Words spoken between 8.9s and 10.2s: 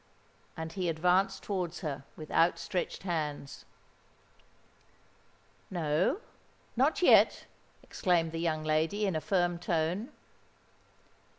in a firm tone.